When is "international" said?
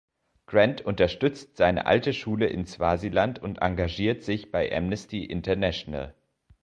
5.25-6.15